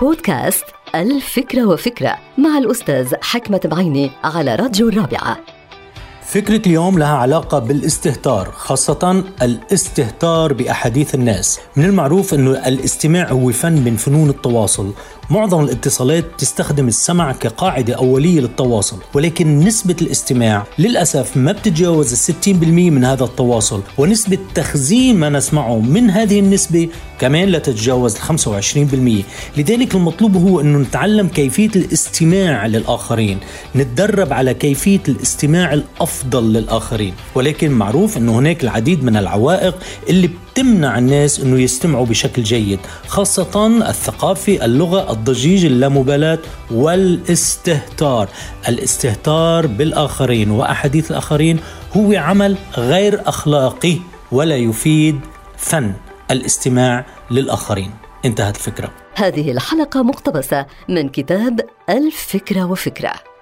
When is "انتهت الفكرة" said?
58.24-58.90